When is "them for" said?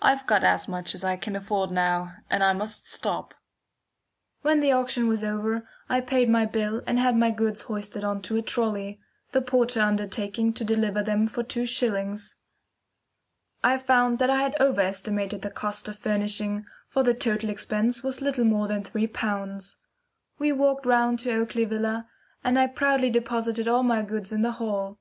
11.02-11.42